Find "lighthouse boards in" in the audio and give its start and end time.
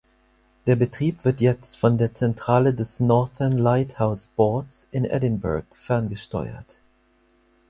3.59-5.05